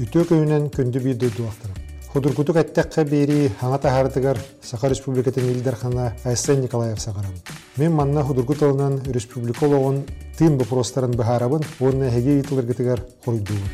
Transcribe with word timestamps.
үтө 0.00 0.22
көйүнен 0.30 0.70
күндү 0.72 1.00
бир 1.04 1.16
дуактырым 1.20 1.74
худуркутук 2.12 2.56
аттакка 2.56 3.02
бери 3.04 3.50
аңа 3.60 3.76
тахардыгар 3.84 4.38
саха 4.64 4.88
республикатын 4.88 5.50
илдархана 5.52 6.06
айсен 6.24 6.62
николаев 6.62 7.00
сагарам 7.02 7.34
мен 7.76 7.92
манна 7.92 8.22
худуркут 8.24 8.62
ылынан 8.62 8.94
республикологун 9.12 9.98
тыын 10.38 10.56
вопростарын 10.56 11.12
бахарабын 11.20 11.66
онна 11.80 12.08
хеге 12.10 12.40
итылыргытыгар 12.40 13.02
хоруйдуубун 13.24 13.68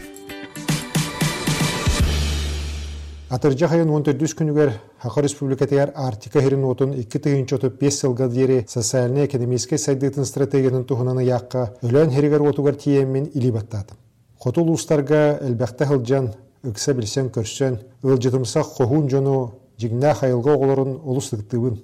Атыржа 3.31 3.69
хайын 3.69 3.88
14 3.90 4.35
күнігер 4.38 4.72
Хақа 5.03 5.22
Республикатыгар 5.22 5.93
Артика 5.95 6.40
херин 6.40 6.65
отын 6.65 6.93
2 6.95 7.19
тыгынчоты 7.19 7.71
5 7.71 7.99
сылға 8.01 8.29
дері 8.31 8.65
социальный-экономический 8.71 9.79
сайдытын 9.83 10.24
стратегияның 10.24 10.87
тухынаны 10.87 11.27
яққа 11.27 11.69
өлен 11.83 12.15
херигер 12.15 12.47
отугар 12.47 12.74
тиеммен 12.74 13.31
или 13.35 13.51
баттатым. 13.51 13.99
Хоту 14.47 14.63
ұлыстарға 14.63 15.40
әлбәқті 15.42 15.87
хылжан, 15.90 16.27
үксә 16.70 16.92
білсен 16.95 17.33
көрсен, 17.34 17.80
ылжытымсақ 18.06 18.77
қоғун 18.77 19.09
жону 19.11 19.39
жигна 19.83 20.12
хайылға 20.15 20.53
оғылырын 20.55 20.93
олыстықтыбын. 21.03 21.80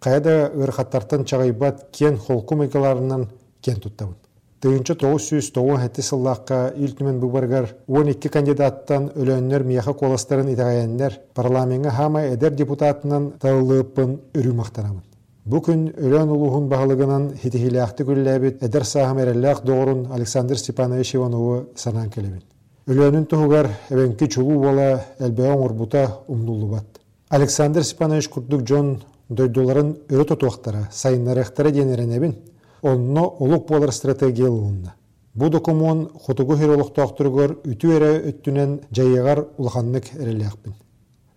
Қаяда 0.00 0.36
ырхаттартан 0.56 1.26
чағайбат 1.28 1.90
кен 1.92 2.16
холкум 2.16 2.62
экаларынан 2.64 3.26
кен 3.60 3.82
туттабын. 3.84 4.14
Тыынчы 4.64 4.96
тоғыз 4.96 5.26
сүйіс 5.28 5.50
хәтті 5.52 6.04
сыллаққа 6.06 6.60
үлтімен 6.80 7.18
бұбаргар 7.20 7.68
12 7.86 8.30
кандидаттан 8.32 9.10
өлөннер 9.12 9.66
мияха 9.68 9.92
коластарын 9.92 10.48
итағаяннер 10.54 11.20
парламенге 11.34 11.90
хама 11.90 12.24
эдер 12.32 12.56
депутатынан 12.56 13.34
тағылыппын 13.44 14.16
үрі 14.32 14.56
мақтарамын. 14.56 15.04
Бу 15.46 15.60
күн 15.62 15.84
өлөн 15.94 16.30
улуһун 16.34 16.64
бағылығынан 16.66 17.26
хитихиляқты 17.38 18.02
күлләбит 18.08 18.64
эдер 18.66 18.82
сахам 18.82 19.20
әрелләқ 19.22 19.60
доғырын 19.62 20.00
Александр 20.10 20.58
Степанович 20.58 21.12
Ивановы 21.14 21.68
санан 21.78 22.08
келебин. 22.10 22.40
Өлөнүн 22.90 23.28
туһугар 23.30 23.68
эбенки 23.86 24.26
чулу 24.26 24.56
бола 24.58 25.04
әлбәң 25.22 25.62
урбута 25.62 26.02
умнулу 26.26 26.72
бат. 26.72 26.98
Александр 27.30 27.84
Степанович 27.86 28.26
курдук 28.28 28.66
жон 28.66 28.96
дойдоларын 29.28 29.92
өрө 30.08 30.24
тотуақтара, 30.32 30.88
сайыннарықтара 30.90 31.70
денеренебин 31.70 32.34
онно 32.82 33.28
олук 33.38 33.68
болар 33.68 33.92
стратегиялыында. 33.92 34.94
Бу 35.34 35.48
документ 35.48 36.10
хотугу 36.26 36.56
хирологтоқтургор 36.56 37.60
үтү 37.62 37.94
эре 37.94 38.10
өттүнен 38.32 38.80
жайыгар 38.90 39.44
улаханнык 39.58 40.10
эрелиякпин. 40.18 40.74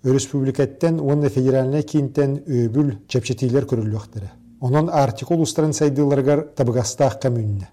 Республикаттен 0.03 1.01
онна 1.01 1.27
федеральный 1.27 1.81
кинтен 1.83 2.37
өбүл 2.47 2.93
чепчетилер 3.11 3.65
көрүлүктөрө. 3.67 4.29
Онон 4.63 4.87
артикул 4.89 5.41
устарын 5.43 5.73
сайдыларгар 5.75 6.45
табыгастаах 6.55 7.17
камүнне. 7.19 7.67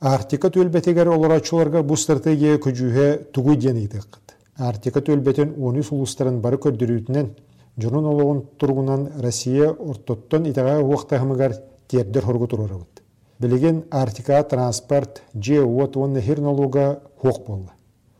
Артика 0.00 0.50
төлбетегер 0.54 1.10
олорачуларга 1.10 1.82
бу 1.82 1.96
стратегия 1.96 2.60
күжүһе 2.62 3.32
тугу 3.34 3.56
ден 3.56 3.80
итеккит. 3.82 4.36
Артика 4.56 5.00
төлбетен 5.00 5.56
13 5.58 5.90
улустарын 5.96 6.40
бары 6.40 6.56
көрдүрүтүнен 6.62 7.32
жонун 7.76 8.06
ологун 8.12 8.44
тургунан 8.58 9.08
Россия 9.18 9.72
ортоттон 9.72 10.46
итага 10.46 10.78
уактахымыгар 10.80 11.56
тердер 11.88 12.22
хоргу 12.22 12.46
турарабыт. 12.46 13.02
Билеген 13.40 13.84
артика 13.90 14.42
транспорт, 14.44 15.22
же 15.34 15.64
от 15.64 15.96
онны 15.96 16.20
хернолуга 16.20 17.02
хоқ 17.20 17.46
болла. 17.46 17.75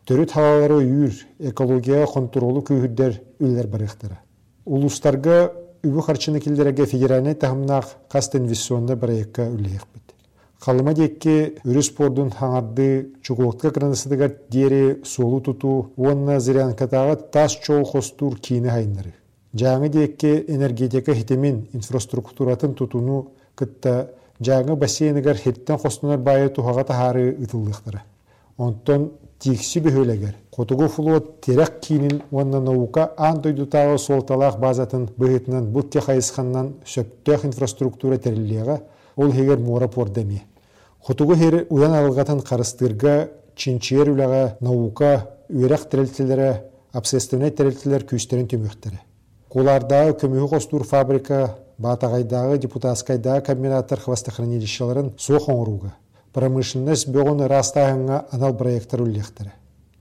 Төрүт 0.07 0.31
халалары 0.31 0.77
үйір, 0.85 1.15
экология 1.51 2.05
контролу 2.07 2.61
күйірдер 2.63 3.17
үллер 3.43 3.67
барықтары. 3.67 4.21
Улустарга 4.63 5.51
үбі 5.83 6.05
харчыны 6.07 6.39
келдерге 6.39 6.87
федеральный 6.87 7.35
тахымнақ 7.35 7.89
қаст 8.15 8.37
инвестиционда 8.39 8.95
проектка 8.97 9.49
үллейік 9.51 9.83
бит. 9.83 10.15
Қалыма 10.63 10.95
декке 10.95 11.57
үрі 11.67 11.83
спордун 11.83 12.31
хаңарды 12.31 13.17
чугулыққа 13.27 13.75
кранысыдығар 13.75 14.37
дері 14.47 15.03
солу 15.03 15.41
туту, 15.43 15.91
онна 15.99 16.39
зырянкатаға 16.39 17.19
тас 17.35 17.59
чоу 17.59 17.83
хостур 17.83 18.39
кейіні 18.39 18.71
хайнары. 18.71 19.17
Жаңы 19.59 19.91
декке 19.91 20.37
энергетика 20.47 21.19
хитемин 21.19 21.65
инфраструктуратын 21.73 22.79
тутуну 22.79 23.33
кытта 23.59 24.13
жаңы 24.39 24.79
бассейнигер 24.79 25.35
хеттен 25.35 25.83
хостунар 25.83 26.23
байы 26.23 26.49
тухага 26.49 26.85
тахары 26.85 27.33
ытылдыктары. 27.35 28.05
Онтон 28.57 29.11
тикси 29.39 29.81
бөхөлегер. 29.81 30.35
Котугу 30.51 30.89
флот 30.89 31.41
терек 31.41 31.81
кийинин 31.81 32.23
онна 32.31 32.61
наука 32.61 33.13
ан 33.17 33.41
дойдутагы 33.41 33.99
солталақ 33.99 34.59
базатын 34.59 35.09
быһытынан 35.17 35.71
бутке 35.73 36.01
хайысханнан 36.01 36.75
сөптөх 36.85 37.45
инфраструктура 37.45 38.19
терилиэга 38.19 38.81
ол 39.17 39.33
хегер 39.33 39.59
мора 39.59 39.89
пордеми. 39.89 40.43
Хотугу 41.01 41.35
хер 41.35 41.67
уян 41.71 41.95
алгатын 41.95 42.41
карыстырга 42.41 43.31
чинчиер 43.55 44.11
үлага 44.11 44.57
наука 44.61 45.29
үйрек 45.49 45.89
терелтелері, 45.91 46.63
общественный 46.93 47.51
терелтелер 47.51 48.05
күйістерін 48.05 48.49
төмөктері. 48.49 48.99
Кулардағы 49.49 50.17
көмігі 50.21 50.51
қостур 50.51 50.85
фабрика 50.85 51.57
Батағайдағы 51.77 52.57
депутатскайдағы 52.63 53.43
комбинаттар 53.51 54.01
хвостохранилищеларын 54.01 55.11
соқ 55.21 55.51
оңыруға. 55.53 55.91
Промышленность 56.37 57.09
бөғіні 57.09 57.47
растағыңа 57.49 58.17
анал 58.37 58.53
проекттар 58.61 59.01
үллектері. 59.01 59.55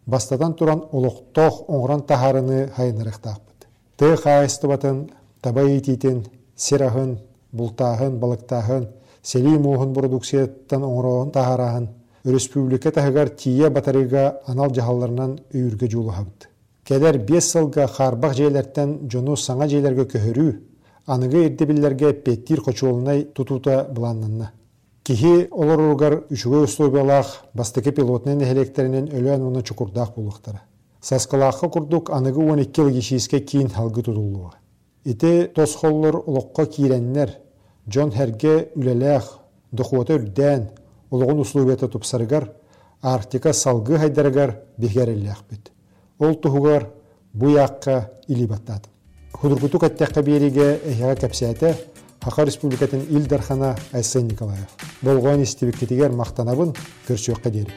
Бастадан 0.05 0.53
туран 0.59 0.81
олықтоқ 0.91 1.61
оңыран 1.71 2.01
тахарыны 2.09 2.57
хайынырықтақпыд. 2.75 3.67
Ты 3.95 4.09
қайыстыбатын, 4.19 4.97
таба 5.41 5.63
етейтін, 5.63 6.25
серахын, 6.57 7.13
бұлтағын, 7.55 8.17
балықтағын, 8.19 8.89
сели 9.23 9.53
муғын 9.63 9.93
продукцияттан 9.95 10.83
оңырауын 10.83 11.31
тахарағын, 11.31 11.87
республика 12.25 12.91
тахыгар 12.91 13.31
тие 13.31 13.71
батарыға 13.71 14.25
анал 14.51 14.75
жағаларынан 14.75 15.37
үйірге 15.53 15.87
жолы 15.87 16.17
хабыд. 16.17 16.49
Кәдер 16.83 17.21
5 17.31 17.47
сылға 17.47 17.87
қарбақ 17.95 18.35
жейлерден 18.41 18.97
жону 19.07 19.39
саңа 19.39 19.69
жейлерге 19.71 20.03
көхірі, 20.11 20.51
аныгы 21.07 21.47
ирдебиллерге 21.47 22.11
петтир 22.13 22.59
хочуолунай 22.59 23.23
тутута 23.23 23.87
буланнанна. 23.89 24.51
Кихи 25.05 25.47
олоругар 25.53 26.23
үчүгө 26.33 26.63
условиялах 26.65 27.27
бастыки 27.53 27.91
пилотнын 27.93 28.39
электеринен 28.41 29.11
өлөн 29.13 29.43
уну 29.45 29.61
чукурдах 29.61 30.15
булуктара. 30.15 30.63
Саскалахы 30.99 31.69
курдук 31.69 32.09
аныгы 32.09 32.41
12 32.41 32.79
ыл 32.81 32.89
кишииске 32.89 33.39
кийин 33.39 33.69
халгы 33.69 34.01
тутулуга. 34.01 34.55
Ити 35.03 35.51
тосхоллор 35.53 36.23
улокко 36.25 36.65
кийреннер, 36.65 37.35
Джон 37.87 38.11
Херге 38.11 38.71
үлелэх, 38.75 39.37
дохуота 39.71 40.15
үрден, 40.15 40.69
улугун 41.11 41.39
условията 41.39 41.87
тупсарыгар, 41.87 42.49
Арктика 43.03 43.53
салгы 43.53 43.99
хайдарыгар 43.99 44.59
бихереллях 44.77 45.43
бит. 45.47 45.71
Ол 46.17 46.33
тухугар 46.33 46.89
бу 47.31 47.49
якка 47.49 48.09
илибаттады. 48.27 48.89
Худуркутук 49.33 49.83
аттаққа 49.83 50.23
береге 50.23 50.79
әйіға 50.81 51.13
кәпсәті 51.21 51.75
Хақа 52.25 52.45
Республикатын 52.45 53.05
Илдархана 53.11 53.75
Айсен 53.93 54.25
Николаев. 54.25 54.84
Болған 55.03 55.43
істебеккетігер 55.43 56.13
мақтанабын 56.15 56.71
көрсөкқа 57.07 57.51
дері. 57.51 57.73